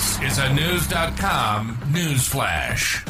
[0.00, 3.04] This is a News.com news flash.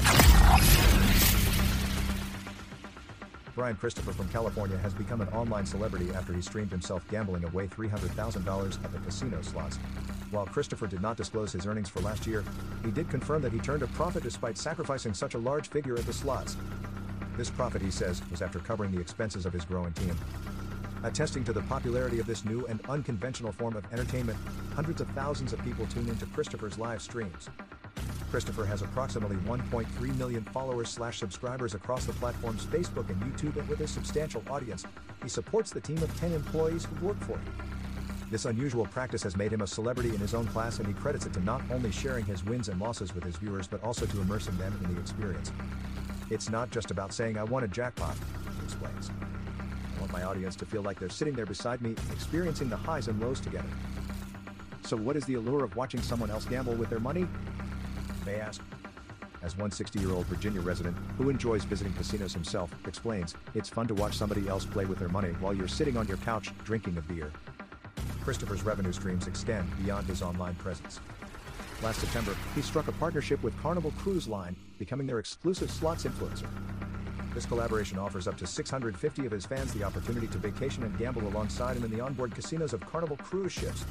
[3.54, 7.68] Brian Christopher from California has become an online celebrity after he streamed himself gambling away
[7.68, 9.76] $300,000 at the casino slots.
[10.32, 12.42] While Christopher did not disclose his earnings for last year,
[12.84, 16.06] he did confirm that he turned a profit despite sacrificing such a large figure at
[16.06, 16.56] the slots.
[17.36, 20.16] This profit, he says, was after covering the expenses of his growing team.
[21.02, 24.38] Attesting to the popularity of this new and unconventional form of entertainment,
[24.74, 27.48] hundreds of thousands of people tune into Christopher's live streams.
[28.30, 33.66] Christopher has approximately 1.3 million followers slash subscribers across the platforms Facebook and YouTube and
[33.66, 34.84] with his substantial audience,
[35.22, 37.52] he supports the team of 10 employees who work for him.
[38.30, 41.24] This unusual practice has made him a celebrity in his own class and he credits
[41.24, 44.20] it to not only sharing his wins and losses with his viewers but also to
[44.20, 45.50] immersing them in the experience.
[46.28, 48.16] It's not just about saying I won a jackpot,
[48.58, 49.10] he explains.
[50.00, 53.20] Want my audience to feel like they're sitting there beside me, experiencing the highs and
[53.20, 53.68] lows together.
[54.82, 57.26] So what is the allure of watching someone else gamble with their money?
[58.24, 58.62] They ask.
[59.42, 64.16] As one 60-year-old Virginia resident, who enjoys visiting casinos himself, explains, it's fun to watch
[64.16, 67.30] somebody else play with their money while you're sitting on your couch, drinking a beer.
[68.22, 71.00] Christopher's revenue streams extend beyond his online presence.
[71.82, 76.48] Last September, he struck a partnership with Carnival Cruise Line, becoming their exclusive slots influencer.
[77.34, 81.26] This collaboration offers up to 650 of his fans the opportunity to vacation and gamble
[81.28, 83.84] alongside him in the onboard casinos of Carnival cruise ships.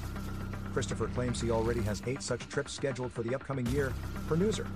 [0.74, 3.94] Christopher claims he already has eight such trips scheduled for the upcoming year,
[4.28, 4.68] per Newser.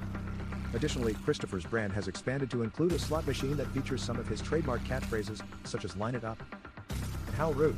[0.73, 4.41] Additionally, Christopher's brand has expanded to include a slot machine that features some of his
[4.41, 6.41] trademark catchphrases, such as Line It Up
[6.89, 7.77] and How Rude.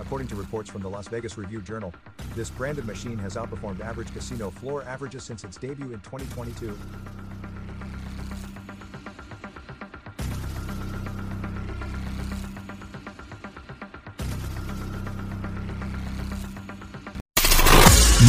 [0.00, 1.94] According to reports from the Las Vegas Review Journal,
[2.34, 6.76] this branded machine has outperformed average casino floor averages since its debut in 2022.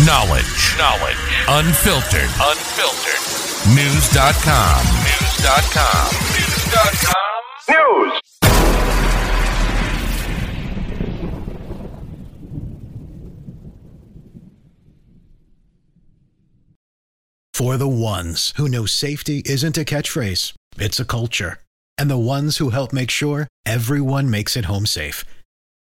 [0.01, 0.75] Knowledge.
[0.79, 1.15] Knowledge.
[1.47, 2.29] Unfiltered.
[2.41, 3.21] Unfiltered.
[3.75, 4.85] News.com.
[5.05, 6.09] News.com.
[6.33, 7.13] News.com.
[7.69, 8.19] News.
[17.53, 21.59] For the ones who know safety isn't a catchphrase, it's a culture.
[21.99, 25.23] And the ones who help make sure everyone makes it home safe.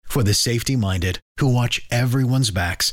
[0.05, 2.93] For the safety minded who watch everyone's backs,